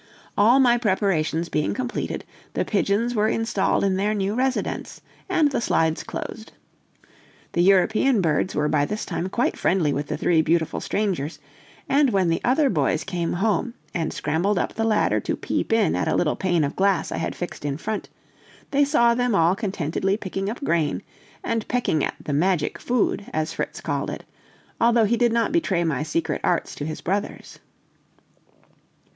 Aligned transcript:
All 0.35 0.59
my 0.59 0.79
preparations 0.79 1.47
being 1.47 1.75
completed, 1.75 2.25
the 2.55 2.65
pigeons 2.65 3.13
were 3.13 3.27
installed 3.29 3.83
in 3.83 3.97
their 3.97 4.15
new 4.15 4.33
residence, 4.33 4.99
and 5.29 5.51
the 5.51 5.61
slides 5.61 6.01
closed. 6.01 6.53
The 7.53 7.61
European 7.61 8.19
birds 8.19 8.55
were 8.55 8.67
by 8.67 8.83
this 8.85 9.05
time 9.05 9.29
quite 9.29 9.55
friendly 9.59 9.93
with 9.93 10.07
the 10.07 10.17
three 10.17 10.41
beautiful 10.41 10.81
strangers; 10.81 11.37
and 11.87 12.09
when 12.09 12.29
the 12.29 12.41
other 12.43 12.67
boys 12.67 13.03
came 13.03 13.33
home, 13.33 13.75
and 13.93 14.11
scrambled 14.11 14.57
up 14.57 14.73
the 14.73 14.85
ladder 14.85 15.19
to 15.19 15.35
peep 15.35 15.71
in 15.71 15.95
at 15.95 16.07
a 16.07 16.15
little 16.15 16.35
pane 16.35 16.63
of 16.63 16.75
glass 16.75 17.11
I 17.11 17.17
had 17.17 17.35
fixed 17.35 17.63
in 17.63 17.77
front, 17.77 18.09
they 18.71 18.83
saw 18.83 19.13
them 19.13 19.35
all 19.35 19.55
contentedly 19.55 20.17
picking 20.17 20.49
up 20.49 20.63
grain, 20.63 21.03
and 21.43 21.67
pecking 21.67 22.03
at 22.03 22.15
the 22.19 22.33
"magic 22.33 22.79
food," 22.79 23.27
as 23.31 23.53
Fritz 23.53 23.81
called 23.81 24.09
it, 24.09 24.23
although 24.79 25.05
he 25.05 25.15
did 25.15 25.31
not 25.31 25.51
betray 25.51 25.83
my 25.83 26.01
secret 26.01 26.41
arts 26.43 26.73
to 26.73 26.85
his 26.85 27.01
brothers. 27.01 27.59